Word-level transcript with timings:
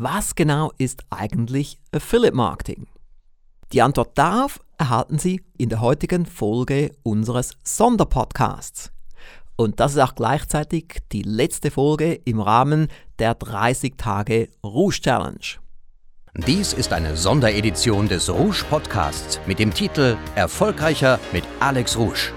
was 0.00 0.36
genau 0.36 0.70
ist 0.78 1.02
eigentlich 1.10 1.78
Affiliate 1.92 2.36
Marketing? 2.36 2.86
Die 3.72 3.82
Antwort 3.82 4.16
darauf 4.16 4.60
erhalten 4.78 5.18
Sie 5.18 5.42
in 5.58 5.68
der 5.70 5.80
heutigen 5.80 6.24
Folge 6.24 6.92
unseres 7.02 7.54
Sonderpodcasts. 7.64 8.92
Und 9.56 9.80
das 9.80 9.92
ist 9.94 9.98
auch 9.98 10.14
gleichzeitig 10.14 10.98
die 11.10 11.22
letzte 11.22 11.72
Folge 11.72 12.14
im 12.14 12.38
Rahmen 12.40 12.86
der 13.18 13.34
30 13.34 13.96
Tage 13.96 14.50
Rouge 14.64 15.00
Challenge. 15.00 15.58
Dies 16.46 16.72
ist 16.72 16.92
eine 16.92 17.16
Sonderedition 17.16 18.06
des 18.06 18.30
Rouge 18.30 18.64
Podcasts 18.70 19.40
mit 19.46 19.58
dem 19.58 19.74
Titel 19.74 20.16
Erfolgreicher 20.36 21.18
mit 21.32 21.42
Alex 21.58 21.98
Rouge. 21.98 22.32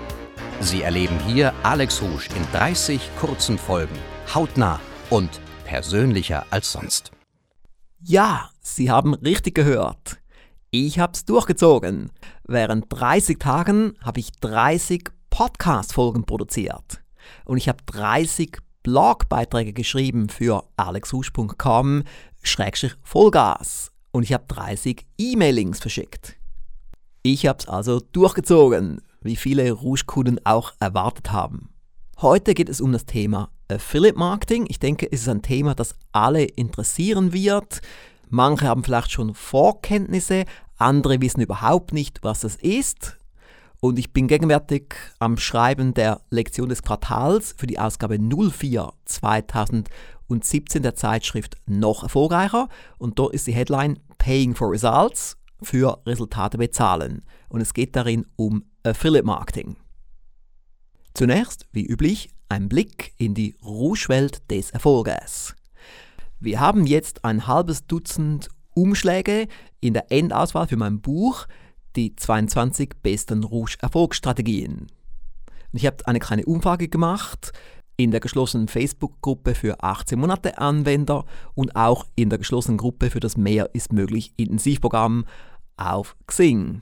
Sie 0.62 0.82
erleben 0.82 1.20
hier 1.28 1.54
Alex 1.62 2.02
Rouge 2.02 2.30
in 2.36 2.44
30 2.54 3.00
kurzen 3.20 3.60
Folgen, 3.60 3.98
hautnah 4.34 4.80
und 5.12 5.30
persönlicher 5.66 6.46
als 6.50 6.72
sonst. 6.72 7.12
Ja, 8.04 8.50
Sie 8.62 8.90
haben 8.90 9.14
richtig 9.14 9.54
gehört. 9.54 10.20
Ich 10.72 10.98
hab's 10.98 11.24
durchgezogen. 11.26 12.10
Während 12.48 12.86
30 12.90 13.38
Tagen 13.38 13.94
habe 14.02 14.20
ich 14.20 14.32
30 14.40 15.10
Podcast-Folgen 15.30 16.26
produziert. 16.26 17.04
Und 17.46 17.58
ich 17.58 17.70
habe 17.70 17.84
30 17.86 18.58
Blogbeiträge 18.82 19.74
geschrieben 19.74 20.30
für 20.30 20.64
alexhusch.com 20.78 22.04
Vollgas. 23.04 23.92
Und 24.12 24.24
ich 24.24 24.34
habe 24.34 24.46
30 24.48 25.06
E-Mailings 25.20 25.80
verschickt. 25.80 26.38
Ich 27.22 27.46
habe 27.46 27.60
es 27.60 27.68
also 27.68 28.00
durchgezogen, 28.00 29.02
wie 29.22 29.36
viele 29.36 29.72
Rouge-Kunden 29.72 30.40
auch 30.44 30.74
erwartet 30.80 31.32
haben. 31.32 31.71
Heute 32.22 32.54
geht 32.54 32.70
es 32.70 32.82
um 32.82 32.92
das 32.92 33.08
Thema 33.08 33.50
Affiliate 33.68 34.16
Marketing. 34.16 34.68
Ich 34.70 34.78
denke, 34.78 35.12
es 35.12 35.22
ist 35.22 35.28
ein 35.28 35.42
Thema, 35.42 35.74
das 35.74 35.96
alle 36.12 36.44
interessieren 36.44 37.34
wird. 37.34 37.82
Manche 38.30 38.68
haben 38.68 38.84
vielleicht 38.84 39.12
schon 39.12 39.34
Vorkenntnisse, 39.34 40.46
andere 40.78 41.20
wissen 41.20 41.42
überhaupt 41.42 41.94
nicht, 41.94 42.20
was 42.22 42.44
es 42.44 42.58
ist. 42.58 43.18
Und 43.80 43.98
ich 43.98 44.14
bin 44.14 44.28
gegenwärtig 44.28 44.94
am 45.18 45.36
Schreiben 45.38 45.96
der 45.96 46.22
Lektion 46.30 46.70
des 46.70 46.84
Quartals 46.84 47.56
für 47.58 47.66
die 47.66 47.80
Ausgabe 47.80 48.20
04 48.20 48.94
2017 49.06 50.84
der 50.84 50.94
Zeitschrift 50.94 51.58
Noch 51.66 52.04
erfolgreicher. 52.04 52.70
Und 53.00 53.18
dort 53.18 53.34
ist 53.34 53.48
die 53.48 53.54
Headline 53.54 53.98
Paying 54.20 54.54
for 54.54 54.70
Results 54.70 55.38
für 55.64 56.00
Resultate 56.06 56.60
bezahlen. 56.60 57.26
Und 57.50 57.62
es 57.62 57.74
geht 57.74 57.96
darin 57.96 58.28
um 58.36 58.64
Affiliate 58.84 59.26
Marketing. 59.26 59.76
Zunächst, 61.14 61.68
wie 61.72 61.86
üblich, 61.86 62.30
ein 62.50 62.70
Blick 62.70 63.14
in 63.18 63.34
die 63.34 63.56
Rouge-Welt 63.64 64.50
des 64.50 64.72
Erfolges. 64.72 65.56
Wir 66.40 66.60
haben 66.60 66.86
jetzt 66.86 67.26
ein 67.26 67.48
halbes 67.48 67.86
Dutzend 67.86 68.50
Umschläge 68.74 69.48
in 69.82 69.94
der 69.94 70.12
Endauswahl 70.12 70.68
für 70.68 70.78
mein 70.78 71.02
Buch 71.02 71.48
die 71.96 72.16
22 72.16 72.94
besten 73.04 73.44
Rouge-Erfolgsstrategien. 73.44 74.88
Ich 75.74 75.86
habe 75.86 76.08
eine 76.08 76.20
kleine 76.20 76.46
Umfrage 76.46 76.88
gemacht 76.88 77.52
in 77.98 78.12
der 78.12 78.22
geschlossenen 78.22 78.70
Facebook-Gruppe 78.70 79.54
für 79.54 79.84
18 79.84 80.18
Monate 80.18 80.58
Anwender 80.58 81.26
und 81.54 81.76
auch 81.76 82.06
in 82.16 82.30
der 82.30 82.40
geschlossenen 82.40 82.78
Gruppe 82.78 83.10
für 83.10 83.20
das 83.20 83.38
Mehr 83.38 83.70
ist 83.74 83.94
möglich 83.94 84.34
Intensivprogramm 84.38 85.26
auf 85.76 86.16
Xing. 86.26 86.82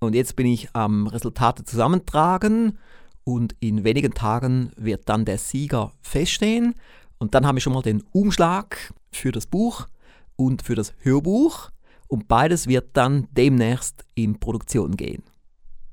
Und 0.00 0.14
jetzt 0.14 0.36
bin 0.36 0.46
ich 0.46 0.68
am 0.74 1.06
Resultate 1.06 1.64
zusammentragen 1.64 2.78
und 3.24 3.56
in 3.60 3.84
wenigen 3.84 4.14
Tagen 4.14 4.70
wird 4.76 5.08
dann 5.08 5.24
der 5.24 5.38
Sieger 5.38 5.92
feststehen. 6.02 6.74
Und 7.18 7.34
dann 7.34 7.46
haben 7.46 7.56
wir 7.56 7.60
schon 7.60 7.72
mal 7.72 7.82
den 7.82 8.02
Umschlag 8.12 8.92
für 9.10 9.32
das 9.32 9.46
Buch 9.46 9.88
und 10.36 10.62
für 10.62 10.74
das 10.74 10.92
Hörbuch 11.00 11.70
und 12.08 12.28
beides 12.28 12.66
wird 12.66 12.90
dann 12.96 13.28
demnächst 13.32 14.04
in 14.14 14.38
Produktion 14.38 14.96
gehen. 14.96 15.22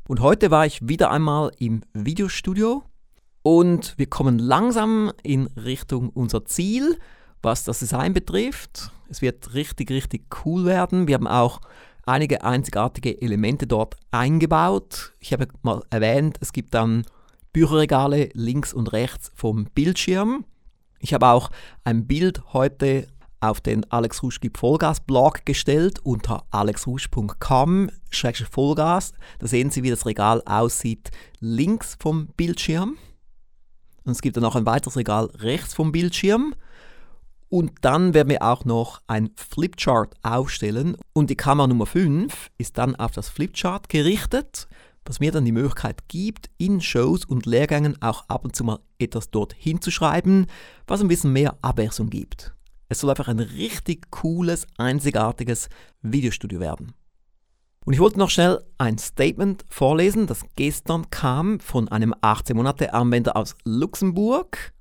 Und 0.08 0.20
heute 0.20 0.52
war 0.52 0.66
ich 0.66 0.88
wieder 0.88 1.10
einmal 1.10 1.52
im 1.58 1.82
Videostudio 1.94 2.84
und 3.44 3.94
wir 3.98 4.08
kommen 4.08 4.38
langsam 4.40 5.12
in 5.24 5.48
Richtung 5.56 6.10
unser 6.10 6.46
Ziel, 6.46 6.98
was 7.42 7.64
das 7.64 7.80
Design 7.80 8.14
betrifft. 8.14 8.92
Es 9.10 9.22
wird 9.22 9.54
richtig, 9.54 9.90
richtig 9.90 10.26
cool 10.46 10.66
werden. 10.66 11.08
Wir 11.08 11.16
haben 11.16 11.28
auch 11.28 11.62
einige 12.06 12.44
einzigartige 12.44 13.22
Elemente 13.22 13.68
dort 13.68 13.96
eingebaut. 14.12 15.14
Ich 15.20 15.34
habe 15.34 15.48
mal 15.62 15.82
erwähnt, 15.90 16.38
es 16.42 16.54
gibt 16.54 16.74
dann 16.74 17.04
Bücherregale 17.54 18.30
links 18.34 18.74
und 18.74 18.94
rechts 18.94 19.32
vom 19.36 19.66
Bildschirm. 19.66 20.46
Ich 21.00 21.14
habe 21.14 21.28
auch 21.28 21.50
ein 21.84 22.08
Bild 22.08 22.54
heute 22.54 23.08
auf 23.42 23.60
den 23.60 23.92
Alex 23.92 24.22
Rusch 24.22 24.40
gibt 24.40 24.60
Vollgas 24.60 25.00
Blog 25.00 25.44
gestellt 25.46 25.98
unter 26.04 26.46
alexrusch.com-vollgas. 26.52 29.14
Da 29.40 29.48
sehen 29.48 29.72
Sie, 29.72 29.82
wie 29.82 29.90
das 29.90 30.06
Regal 30.06 30.44
aussieht 30.46 31.10
links 31.40 31.98
vom 32.00 32.28
Bildschirm. 32.38 33.00
Und 34.04 34.12
es 34.12 34.22
gibt 34.22 34.38
dann 34.38 34.44
noch 34.44 34.56
ein 34.56 34.68
weiteres 34.68 34.96
Regal 34.96 35.32
rechts 35.40 35.74
vom 35.74 35.92
Bildschirm. 35.92 36.54
Und 37.50 37.72
dann 37.82 38.14
werden 38.14 38.30
wir 38.30 38.44
auch 38.44 38.64
noch 38.64 39.02
ein 39.08 39.32
Flipchart 39.36 40.14
aufstellen. 40.22 40.96
Und 41.14 41.32
die 41.32 41.36
Kamera 41.36 41.68
Nummer 41.68 41.88
5 41.88 42.52
ist 42.60 42.78
dann 42.78 42.96
auf 42.96 43.12
das 43.12 43.28
Flipchart 43.28 43.90
gerichtet, 43.90 44.68
was 45.06 45.20
mir 45.20 45.32
dann 45.32 45.46
die 45.46 45.52
Möglichkeit 45.52 46.08
gibt, 46.08 46.50
in 46.58 46.82
Shows 46.82 47.26
und 47.26 47.46
Lehrgängen 47.46 48.02
auch 48.02 48.28
ab 48.30 48.46
und 48.46 48.56
zu 48.56 48.64
mal 48.64 48.80
etwas 49.00 49.32
dort 49.32 49.54
hinzuschreiben, 49.54 50.48
was 50.88 51.02
ein 51.02 51.08
bisschen 51.08 51.34
mehr 51.34 51.58
Abwechslung 51.62 52.10
gibt. 52.10 52.54
Es 52.90 53.00
soll 53.00 53.10
einfach 53.10 53.28
ein 53.28 53.40
richtig 53.40 54.12
cooles, 54.12 54.68
einzigartiges 54.78 55.70
Videostudio 56.02 56.60
werden. 56.60 56.94
Und 57.84 57.94
ich 57.94 58.00
wollte 58.00 58.20
noch 58.20 58.30
schnell 58.30 58.64
ein 58.78 58.98
Statement 59.00 59.66
vorlesen, 59.70 60.28
das 60.28 60.44
gestern 60.56 61.10
kam 61.10 61.60
von 61.60 61.88
einem 61.88 62.14
18 62.22 62.56
Monate 62.56 62.94
Anwender 62.94 63.36
aus 63.36 63.56
Luxemburg. 63.66 64.74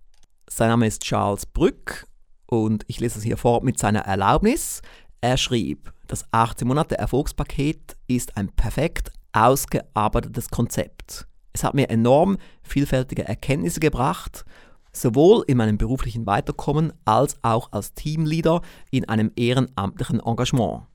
Sein 0.50 0.69
Name 0.69 0.87
ist 0.87 1.02
Charles 1.02 1.47
Brück 1.47 2.06
und 2.47 2.84
ich 2.88 3.00
lese 3.00 3.19
es 3.19 3.25
hier 3.25 3.38
vor 3.38 3.62
mit 3.62 3.78
seiner 3.78 4.00
Erlaubnis. 4.00 4.82
Er 5.22 5.38
schrieb, 5.38 5.92
das 6.08 6.25
18 6.32 6.69
Monate 6.69 6.98
Erfolgspaket 6.98 7.97
ist 8.06 8.37
ein 8.37 8.48
perfekt 8.48 9.12
ausgearbeitetes 9.33 10.49
Konzept. 10.49 11.27
Es 11.53 11.65
hat 11.65 11.75
mir 11.75 11.91
enorm 11.91 12.39
vielfältige 12.63 13.27
Erkenntnisse 13.27 13.81
gebracht 13.81 14.45
sowohl 14.93 15.45
in 15.47 15.57
meinem 15.57 15.79
beruflichen 15.79 16.27
Weiterkommen 16.27 16.93
als 17.05 17.37
auch 17.43 17.73
als 17.73 17.95
Teamleader 17.95 18.63
in 18.91 19.09
einem 19.09 19.33
ehrenamtlichen 19.37 20.21
Engagement. 20.21 20.87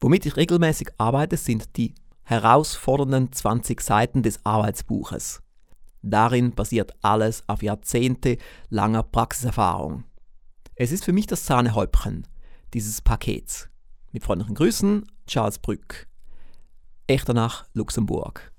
Womit 0.00 0.26
ich 0.26 0.36
regelmäßig 0.36 0.88
arbeite, 0.98 1.36
sind 1.36 1.76
die 1.76 1.94
herausfordernden 2.22 3.32
20 3.32 3.80
Seiten 3.80 4.22
des 4.22 4.44
Arbeitsbuches. 4.44 5.42
Darin 6.02 6.54
basiert 6.54 6.94
alles 7.02 7.44
auf 7.46 7.62
Jahrzehnte 7.62 8.38
langer 8.68 9.02
Praxiserfahrung. 9.04 10.04
Es 10.74 10.90
ist 10.90 11.04
für 11.04 11.12
mich 11.12 11.26
das 11.26 11.46
Sahnehäubchen 11.46 12.26
dieses 12.74 13.00
Pakets. 13.00 13.68
Mit 14.10 14.24
freundlichen 14.24 14.54
Grüßen, 14.54 15.06
Charles 15.26 15.58
Brück. 15.58 16.08
Echternach, 17.06 17.64
Luxemburg. 17.74 18.52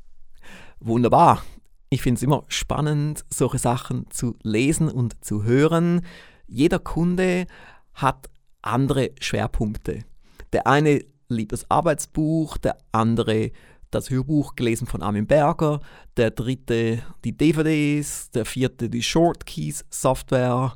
Wunderbar, 0.80 1.44
ich 1.90 2.02
finde 2.02 2.18
es 2.18 2.24
immer 2.24 2.44
spannend, 2.48 3.24
solche 3.30 3.60
Sachen 3.60 4.10
zu 4.10 4.36
lesen 4.42 4.90
und 4.90 5.24
zu 5.24 5.44
hören. 5.44 6.02
Jeder 6.48 6.80
Kunde 6.80 7.46
hat 7.94 8.30
andere 8.62 9.12
Schwerpunkte. 9.20 10.04
Der 10.52 10.68
eine 10.68 11.06
liebt 11.30 11.52
das 11.52 11.70
Arbeitsbuch, 11.70 12.58
der 12.58 12.78
andere 12.92 13.52
das 13.92 14.10
Hörbuch 14.10 14.56
gelesen 14.56 14.88
von 14.88 15.04
Armin 15.04 15.28
Berger, 15.28 15.80
der 16.18 16.32
dritte 16.32 17.04
die 17.24 17.38
DVDs, 17.38 18.32
der 18.32 18.46
vierte 18.46 18.90
die 18.90 19.04
Shortkeys 19.04 19.86
Software 19.90 20.74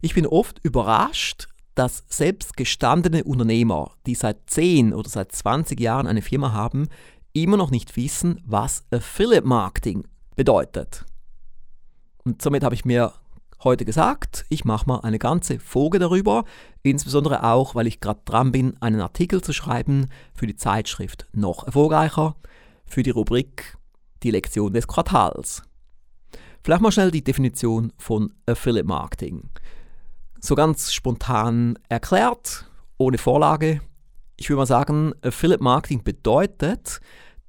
Ich 0.00 0.14
bin 0.14 0.26
oft 0.26 0.64
überrascht, 0.64 1.48
dass 1.74 2.04
selbst 2.08 2.56
gestandene 2.56 3.24
Unternehmer, 3.24 3.92
die 4.06 4.14
seit 4.14 4.50
10 4.50 4.94
oder 4.94 5.08
seit 5.08 5.32
20 5.32 5.78
Jahren 5.78 6.06
eine 6.06 6.22
Firma 6.22 6.52
haben, 6.52 6.88
immer 7.32 7.56
noch 7.56 7.70
nicht 7.70 7.96
wissen, 7.96 8.40
was 8.44 8.84
Affiliate 8.90 9.46
Marketing 9.46 10.06
bedeutet. 10.34 11.04
Und 12.24 12.42
somit 12.42 12.64
habe 12.64 12.74
ich 12.74 12.84
mir 12.84 13.12
heute 13.64 13.84
gesagt, 13.84 14.44
ich 14.48 14.64
mache 14.64 14.86
mal 14.86 15.00
eine 15.00 15.18
ganze 15.18 15.58
Folge 15.58 15.98
darüber, 15.98 16.44
insbesondere 16.82 17.44
auch, 17.44 17.74
weil 17.74 17.86
ich 17.86 18.00
gerade 18.00 18.20
dran 18.24 18.52
bin, 18.52 18.76
einen 18.80 19.00
Artikel 19.00 19.42
zu 19.42 19.52
schreiben 19.52 20.08
für 20.34 20.46
die 20.46 20.56
Zeitschrift 20.56 21.26
Noch 21.32 21.64
erfolgreicher, 21.64 22.36
für 22.86 23.02
die 23.02 23.10
Rubrik 23.10 23.76
Die 24.22 24.30
Lektion 24.30 24.72
des 24.72 24.86
Quartals. 24.86 25.62
Vielleicht 26.62 26.82
mal 26.82 26.92
schnell 26.92 27.10
die 27.10 27.24
Definition 27.24 27.92
von 27.98 28.32
Affiliate 28.46 28.86
Marketing. 28.86 29.48
So 30.40 30.54
ganz 30.54 30.92
spontan 30.92 31.78
erklärt, 31.88 32.70
ohne 32.96 33.18
Vorlage. 33.18 33.80
Ich 34.36 34.48
würde 34.48 34.58
mal 34.58 34.66
sagen, 34.66 35.14
Affiliate 35.22 35.62
Marketing 35.62 36.04
bedeutet, 36.04 37.00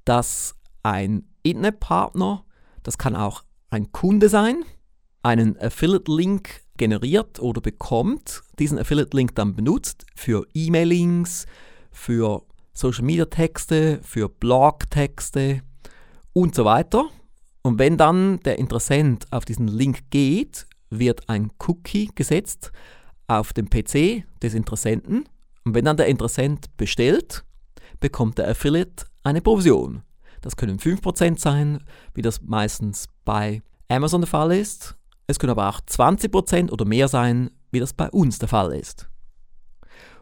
dass 0.04 0.56
ein 0.82 1.24
Internetpartner, 1.42 2.44
das 2.82 2.98
kann 2.98 3.14
auch 3.14 3.42
ein 3.70 3.92
Kunde 3.92 4.28
sein, 4.28 4.64
einen 5.22 5.58
Affiliate-Link 5.58 6.62
generiert 6.76 7.40
oder 7.40 7.60
bekommt, 7.60 8.42
diesen 8.58 8.78
Affiliate-Link 8.78 9.34
dann 9.34 9.54
benutzt 9.54 10.06
für 10.14 10.46
E-Mail-Links, 10.54 11.46
für 11.90 12.42
Social-Media-Texte, 12.72 14.00
für 14.02 14.28
Blog-Texte 14.28 15.62
und 16.32 16.54
so 16.54 16.64
weiter. 16.64 17.08
Und 17.62 17.78
wenn 17.78 17.98
dann 17.98 18.40
der 18.40 18.58
Interessent 18.58 19.26
auf 19.30 19.44
diesen 19.44 19.68
Link 19.68 20.10
geht, 20.10 20.66
wird 20.88 21.28
ein 21.28 21.50
Cookie 21.66 22.10
gesetzt 22.14 22.72
auf 23.26 23.52
dem 23.52 23.68
PC 23.68 24.24
des 24.42 24.54
Interessenten. 24.54 25.28
Und 25.64 25.74
wenn 25.74 25.84
dann 25.84 25.98
der 25.98 26.06
Interessent 26.06 26.74
bestellt, 26.76 27.44
bekommt 28.00 28.38
der 28.38 28.48
Affiliate 28.48 29.04
eine 29.22 29.42
Provision. 29.42 30.02
Das 30.40 30.56
können 30.56 30.78
5% 30.78 31.38
sein, 31.38 31.84
wie 32.14 32.22
das 32.22 32.40
meistens 32.40 33.08
bei 33.26 33.62
Amazon 33.88 34.22
der 34.22 34.28
Fall 34.28 34.52
ist. 34.52 34.96
Es 35.30 35.38
können 35.38 35.52
aber 35.52 35.68
auch 35.68 35.80
20% 35.80 36.72
oder 36.72 36.84
mehr 36.84 37.06
sein, 37.06 37.50
wie 37.70 37.78
das 37.78 37.92
bei 37.92 38.10
uns 38.10 38.40
der 38.40 38.48
Fall 38.48 38.74
ist. 38.74 39.08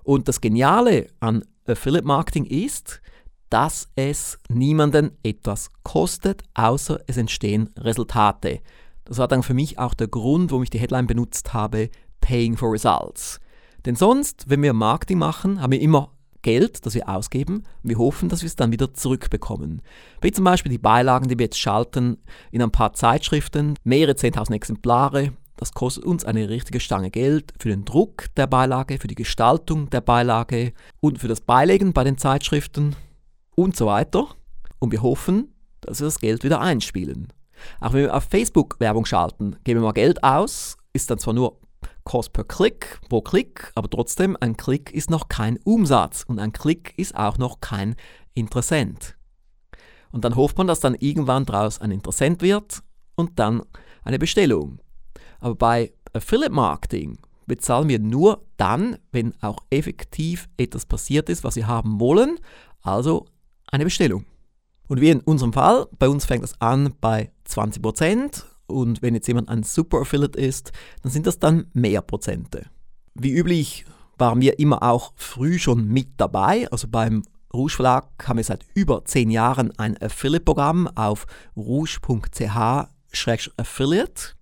Und 0.02 0.28
das 0.28 0.42
Geniale 0.42 1.06
an 1.18 1.44
Affiliate 1.66 2.06
Marketing 2.06 2.44
ist, 2.44 3.00
dass 3.48 3.88
es 3.96 4.38
niemanden 4.50 5.16
etwas 5.22 5.70
kostet, 5.82 6.42
außer 6.52 7.00
es 7.06 7.16
entstehen 7.16 7.70
Resultate. 7.78 8.60
Das 9.06 9.16
war 9.16 9.28
dann 9.28 9.42
für 9.42 9.54
mich 9.54 9.78
auch 9.78 9.94
der 9.94 10.08
Grund, 10.08 10.50
warum 10.50 10.62
ich 10.62 10.70
die 10.70 10.78
Headline 10.78 11.06
benutzt 11.06 11.54
habe, 11.54 11.88
Paying 12.20 12.58
for 12.58 12.70
Results. 12.70 13.40
Denn 13.86 13.96
sonst, 13.96 14.50
wenn 14.50 14.62
wir 14.62 14.74
Marketing 14.74 15.18
machen, 15.18 15.62
haben 15.62 15.72
wir 15.72 15.80
immer 15.80 16.12
Geld, 16.48 16.86
das 16.86 16.94
wir 16.94 17.06
ausgeben. 17.10 17.64
Wir 17.82 17.98
hoffen, 17.98 18.30
dass 18.30 18.40
wir 18.40 18.46
es 18.46 18.56
dann 18.56 18.72
wieder 18.72 18.94
zurückbekommen. 18.94 19.82
Wie 20.22 20.32
zum 20.32 20.44
Beispiel 20.44 20.72
die 20.72 20.78
Beilagen, 20.78 21.28
die 21.28 21.38
wir 21.38 21.44
jetzt 21.44 21.60
schalten 21.60 22.16
in 22.50 22.62
ein 22.62 22.70
paar 22.70 22.94
Zeitschriften, 22.94 23.74
mehrere 23.84 24.12
10.000 24.12 24.54
Exemplare. 24.54 25.32
Das 25.58 25.72
kostet 25.72 26.04
uns 26.04 26.24
eine 26.24 26.48
richtige 26.48 26.80
Stange 26.80 27.10
Geld 27.10 27.52
für 27.60 27.68
den 27.68 27.84
Druck 27.84 28.34
der 28.38 28.46
Beilage, 28.46 28.98
für 28.98 29.08
die 29.08 29.14
Gestaltung 29.14 29.90
der 29.90 30.00
Beilage 30.00 30.72
und 31.00 31.18
für 31.18 31.28
das 31.28 31.42
Beilegen 31.42 31.92
bei 31.92 32.02
den 32.02 32.16
Zeitschriften 32.16 32.96
und 33.54 33.76
so 33.76 33.84
weiter. 33.84 34.28
Und 34.78 34.90
wir 34.90 35.02
hoffen, 35.02 35.52
dass 35.82 36.00
wir 36.00 36.06
das 36.06 36.18
Geld 36.18 36.44
wieder 36.44 36.62
einspielen. 36.62 37.28
Auch 37.78 37.92
wenn 37.92 38.04
wir 38.04 38.16
auf 38.16 38.24
Facebook 38.24 38.80
Werbung 38.80 39.04
schalten, 39.04 39.56
geben 39.64 39.80
wir 39.80 39.84
mal 39.84 39.92
Geld 39.92 40.24
aus, 40.24 40.78
ist 40.94 41.10
dann 41.10 41.18
zwar 41.18 41.34
nur 41.34 41.60
Cost 42.08 42.32
per 42.32 42.44
Klick 42.44 43.00
pro 43.10 43.20
Klick, 43.20 43.70
aber 43.74 43.90
trotzdem, 43.90 44.34
ein 44.40 44.56
Klick 44.56 44.92
ist 44.92 45.10
noch 45.10 45.28
kein 45.28 45.58
Umsatz 45.64 46.24
und 46.26 46.38
ein 46.38 46.54
Klick 46.54 46.94
ist 46.96 47.14
auch 47.14 47.36
noch 47.36 47.60
kein 47.60 47.96
Interessent. 48.32 49.14
Und 50.10 50.24
dann 50.24 50.34
hofft 50.34 50.56
man, 50.56 50.66
dass 50.66 50.80
dann 50.80 50.94
irgendwann 50.94 51.44
daraus 51.44 51.82
ein 51.82 51.90
Interessent 51.90 52.40
wird 52.40 52.82
und 53.14 53.38
dann 53.38 53.62
eine 54.04 54.18
Bestellung. 54.18 54.78
Aber 55.38 55.54
bei 55.54 55.92
Affiliate 56.14 56.50
Marketing 56.50 57.18
bezahlen 57.46 57.90
wir 57.90 57.98
nur 57.98 58.42
dann, 58.56 58.96
wenn 59.12 59.34
auch 59.42 59.58
effektiv 59.68 60.48
etwas 60.56 60.86
passiert 60.86 61.28
ist, 61.28 61.44
was 61.44 61.56
wir 61.56 61.66
haben 61.66 62.00
wollen, 62.00 62.38
also 62.80 63.26
eine 63.66 63.84
Bestellung. 63.84 64.24
Und 64.86 65.02
wie 65.02 65.10
in 65.10 65.20
unserem 65.20 65.52
Fall, 65.52 65.86
bei 65.98 66.08
uns 66.08 66.24
fängt 66.24 66.42
das 66.42 66.58
an 66.58 66.94
bei 67.02 67.30
20% 67.46 68.44
und 68.68 69.02
wenn 69.02 69.14
jetzt 69.14 69.26
jemand 69.26 69.48
ein 69.48 69.64
Super 69.64 70.02
Affiliate 70.02 70.38
ist, 70.38 70.72
dann 71.02 71.10
sind 71.10 71.26
das 71.26 71.38
dann 71.38 71.66
mehr 71.72 72.02
Prozente. 72.02 72.66
Wie 73.14 73.32
üblich 73.32 73.86
waren 74.18 74.40
wir 74.40 74.58
immer 74.58 74.82
auch 74.82 75.12
früh 75.16 75.58
schon 75.58 75.86
mit 75.88 76.08
dabei. 76.18 76.68
Also 76.70 76.88
beim 76.88 77.22
Rouge 77.52 77.74
Verlag 77.74 78.08
haben 78.26 78.36
wir 78.36 78.44
seit 78.44 78.64
über 78.74 79.04
zehn 79.04 79.30
Jahren 79.30 79.76
ein 79.78 80.00
Affiliate-Programm 80.00 80.88
auf 80.94 81.26
rouge.ch-affiliate. 81.56 84.34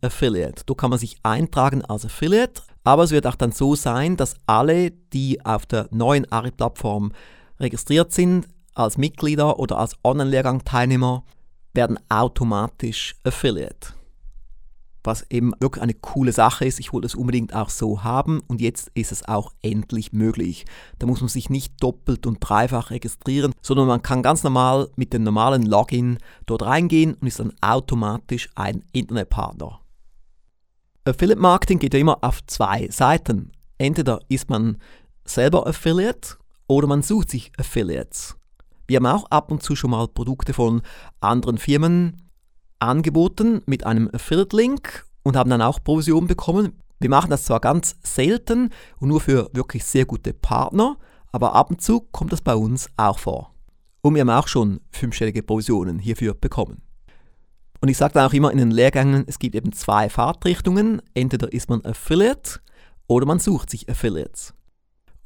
Affiliate. 0.00 0.62
Da 0.66 0.74
kann 0.74 0.90
man 0.90 0.98
sich 0.98 1.18
eintragen 1.22 1.84
als 1.84 2.04
Affiliate, 2.04 2.62
aber 2.84 3.04
es 3.04 3.10
wird 3.10 3.26
auch 3.26 3.34
dann 3.34 3.52
so 3.52 3.74
sein, 3.74 4.16
dass 4.16 4.36
alle, 4.46 4.90
die 4.90 5.44
auf 5.44 5.66
der 5.66 5.88
neuen 5.90 6.30
Ari-Plattform 6.30 7.12
registriert 7.60 8.12
sind 8.12 8.48
als 8.74 8.96
Mitglieder 8.96 9.58
oder 9.58 9.78
als 9.78 9.96
Online-Lehrgang-Teilnehmer, 10.04 11.24
werden 11.74 11.98
automatisch 12.08 13.16
Affiliate. 13.24 13.94
Was 15.04 15.24
eben 15.30 15.52
wirklich 15.60 15.82
eine 15.82 15.94
coole 15.94 16.32
Sache 16.32 16.64
ist. 16.64 16.80
Ich 16.80 16.92
wollte 16.92 17.06
es 17.06 17.14
unbedingt 17.14 17.54
auch 17.54 17.70
so 17.70 18.02
haben 18.04 18.40
und 18.46 18.60
jetzt 18.60 18.90
ist 18.94 19.12
es 19.12 19.26
auch 19.26 19.52
endlich 19.62 20.12
möglich. 20.12 20.66
Da 20.98 21.06
muss 21.06 21.20
man 21.20 21.28
sich 21.28 21.50
nicht 21.50 21.72
doppelt 21.82 22.26
und 22.26 22.38
dreifach 22.40 22.90
registrieren, 22.90 23.52
sondern 23.62 23.86
man 23.86 24.02
kann 24.02 24.22
ganz 24.22 24.42
normal 24.42 24.90
mit 24.96 25.12
dem 25.12 25.22
normalen 25.22 25.62
Login 25.62 26.18
dort 26.46 26.62
reingehen 26.62 27.14
und 27.14 27.26
ist 27.26 27.40
dann 27.40 27.54
automatisch 27.60 28.48
ein 28.54 28.84
Internetpartner. 28.92 29.80
Affiliate 31.04 31.40
Marketing 31.40 31.78
geht 31.78 31.94
ja 31.94 32.00
immer 32.00 32.18
auf 32.22 32.44
zwei 32.46 32.88
Seiten. 32.90 33.52
Entweder 33.78 34.20
ist 34.28 34.50
man 34.50 34.78
selber 35.24 35.66
Affiliate 35.66 36.36
oder 36.68 36.86
man 36.86 37.02
sucht 37.02 37.30
sich 37.30 37.50
Affiliates. 37.58 38.36
Wir 38.86 38.98
haben 38.98 39.06
auch 39.06 39.30
ab 39.30 39.50
und 39.50 39.62
zu 39.62 39.74
schon 39.74 39.90
mal 39.90 40.06
Produkte 40.06 40.54
von 40.54 40.82
anderen 41.20 41.58
Firmen 41.58 42.28
angeboten 42.78 43.62
mit 43.66 43.84
einem 43.84 44.08
Affiliate-Link 44.12 45.04
und 45.24 45.36
haben 45.36 45.50
dann 45.50 45.62
auch 45.62 45.82
Provision 45.82 46.26
bekommen. 46.26 46.80
Wir 47.00 47.10
machen 47.10 47.30
das 47.30 47.44
zwar 47.44 47.60
ganz 47.60 47.96
selten 48.02 48.70
und 48.98 49.08
nur 49.08 49.20
für 49.20 49.50
wirklich 49.52 49.84
sehr 49.84 50.04
gute 50.04 50.32
Partner, 50.32 50.96
aber 51.32 51.54
ab 51.54 51.70
und 51.70 51.82
zu 51.82 52.00
kommt 52.00 52.32
das 52.32 52.40
bei 52.40 52.54
uns 52.54 52.88
auch 52.96 53.18
vor. 53.18 53.54
Und 54.00 54.14
wir 54.14 54.20
haben 54.20 54.30
auch 54.30 54.48
schon 54.48 54.80
fünfstellige 54.90 55.42
Provisionen 55.42 55.98
hierfür 55.98 56.34
bekommen. 56.34 56.82
Und 57.80 57.88
ich 57.88 57.96
sage 57.96 58.14
dann 58.14 58.28
auch 58.28 58.32
immer 58.32 58.50
in 58.50 58.58
den 58.58 58.70
Lehrgängen, 58.70 59.24
es 59.26 59.38
gibt 59.38 59.54
eben 59.54 59.72
zwei 59.72 60.08
Fahrtrichtungen. 60.08 61.00
Entweder 61.14 61.52
ist 61.52 61.68
man 61.68 61.84
Affiliate 61.84 62.60
oder 63.06 63.26
man 63.26 63.38
sucht 63.38 63.70
sich 63.70 63.88
Affiliates. 63.88 64.54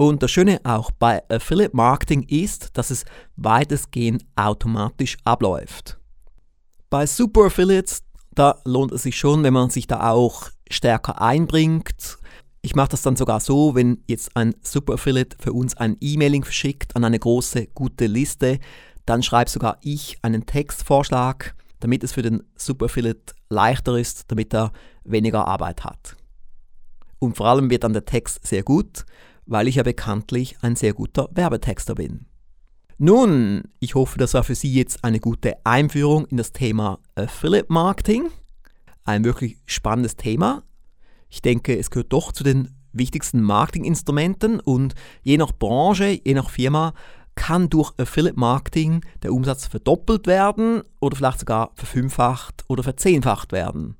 Und 0.03 0.21
das 0.21 0.33
Schöne 0.33 0.61
auch 0.65 0.91
bei 0.91 1.23
Affiliate 1.29 1.77
Marketing 1.77 2.25
ist, 2.25 2.77
dass 2.77 2.91
es 2.91 3.05
weitestgehend 3.37 4.25
automatisch 4.35 5.17
abläuft. 5.23 5.97
Bei 6.91 7.07
Super 7.07 7.43
Affiliates, 7.43 8.03
da 8.35 8.59
lohnt 8.65 8.91
es 8.91 9.05
sich 9.05 9.17
schon, 9.17 9.45
wenn 9.45 9.53
man 9.53 9.71
sich 9.71 9.87
da 9.87 10.11
auch 10.11 10.51
stärker 10.69 11.23
einbringt. 11.23 12.19
Ich 12.63 12.75
mache 12.75 12.89
das 12.89 13.03
dann 13.03 13.15
sogar 13.15 13.39
so, 13.39 13.77
wenn 13.77 14.03
jetzt 14.09 14.37
ein 14.37 14.57
Super 14.63 14.95
Affiliate 14.95 15.37
für 15.39 15.53
uns 15.53 15.77
ein 15.77 15.97
E-Mailing 16.01 16.43
verschickt 16.43 16.97
an 16.97 17.05
eine 17.05 17.21
große, 17.21 17.69
gute 17.69 18.07
Liste, 18.07 18.59
dann 19.07 19.23
schreibe 19.23 19.51
sogar 19.51 19.79
ich 19.83 20.19
einen 20.23 20.47
Textvorschlag, 20.47 21.55
damit 21.79 22.03
es 22.03 22.11
für 22.11 22.23
den 22.23 22.43
Super 22.57 22.87
Affiliate 22.87 23.35
leichter 23.51 23.97
ist, 23.97 24.25
damit 24.33 24.53
er 24.53 24.73
weniger 25.05 25.47
Arbeit 25.47 25.85
hat. 25.85 26.17
Und 27.21 27.37
vor 27.37 27.47
allem 27.47 27.71
wird 27.71 27.85
dann 27.85 27.93
der 27.93 28.05
Text 28.05 28.45
sehr 28.45 28.65
gut, 28.65 29.05
weil 29.47 29.69
ich 29.69 29.77
ja 29.77 29.83
bekanntlich 29.83 30.57
ein 30.63 30.77
sehr 30.77 30.93
guter 30.93 31.29
Werbetexter 31.33 31.95
bin. 31.95 32.27
Nun, 32.99 33.63
ich 33.81 33.95
hoffe, 33.95 34.19
das 34.19 34.35
war 34.35 34.45
für 34.45 34.55
Sie 34.55 34.73
jetzt 34.73 35.03
eine 35.03 35.19
gute 35.19 35.55
Einführung 35.65 36.27
in 36.27 36.37
das 36.37 36.53
Thema 36.53 37.01
Affiliate 37.15 37.73
Marketing. 37.73 38.29
Ein 39.05 39.25
wirklich 39.25 39.57
spannendes 39.67 40.17
Thema. 40.17 40.63
Ich 41.29 41.43
denke, 41.43 41.77
es 41.77 41.91
gehört 41.91 42.13
doch 42.13 42.31
zu 42.31 42.45
den 42.45 42.69
wichtigsten 42.93 43.41
Marketinginstrumenten 43.41 44.61
und 44.61 44.95
je 45.23 45.39
nach 45.39 45.53
Branche, 45.53 46.21
je 46.23 46.35
nach 46.35 46.51
Firma 46.51 46.93
kann 47.35 47.71
durch 47.71 47.93
Affiliate 47.99 48.39
Marketing 48.39 49.05
der 49.23 49.33
Umsatz 49.33 49.67
verdoppelt 49.67 50.27
werden 50.27 50.83
oder 51.01 51.17
vielleicht 51.17 51.41
sogar 51.41 51.73
verfünffacht 51.75 52.65
oder 52.69 52.83
verzehnfacht 52.83 53.53
werden. 53.53 53.97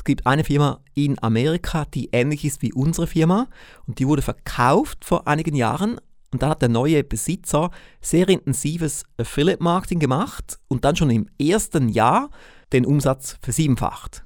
Es 0.00 0.04
gibt 0.04 0.26
eine 0.26 0.44
Firma 0.44 0.80
in 0.94 1.22
Amerika, 1.22 1.84
die 1.84 2.08
ähnlich 2.12 2.46
ist 2.46 2.62
wie 2.62 2.72
unsere 2.72 3.06
Firma 3.06 3.48
und 3.86 3.98
die 3.98 4.08
wurde 4.08 4.22
verkauft 4.22 5.04
vor 5.04 5.28
einigen 5.28 5.54
Jahren 5.54 6.00
und 6.32 6.40
dann 6.40 6.48
hat 6.48 6.62
der 6.62 6.70
neue 6.70 7.04
Besitzer 7.04 7.70
sehr 8.00 8.26
intensives 8.30 9.04
Affiliate 9.18 9.62
Marketing 9.62 9.98
gemacht 9.98 10.58
und 10.68 10.86
dann 10.86 10.96
schon 10.96 11.10
im 11.10 11.28
ersten 11.38 11.90
Jahr 11.90 12.30
den 12.72 12.86
Umsatz 12.86 13.36
versiebenfacht. 13.42 14.24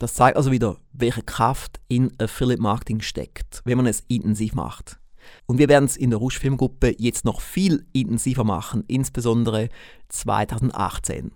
Das 0.00 0.14
zeigt 0.14 0.36
also 0.36 0.50
wieder, 0.50 0.78
welche 0.92 1.22
Kraft 1.22 1.78
in 1.86 2.10
Affiliate 2.20 2.60
Marketing 2.60 3.00
steckt, 3.00 3.62
wenn 3.64 3.76
man 3.76 3.86
es 3.86 4.02
intensiv 4.08 4.56
macht. 4.56 4.98
Und 5.46 5.58
wir 5.58 5.68
werden 5.68 5.84
es 5.84 5.96
in 5.96 6.10
der 6.10 6.18
Rusch 6.18 6.40
Filmgruppe 6.40 6.96
jetzt 6.98 7.24
noch 7.24 7.40
viel 7.40 7.86
intensiver 7.92 8.42
machen, 8.42 8.82
insbesondere 8.88 9.68
2018. 10.08 11.30